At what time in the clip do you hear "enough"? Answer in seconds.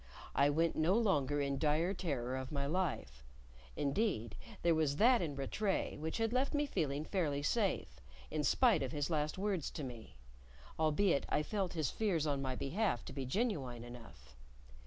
13.83-14.35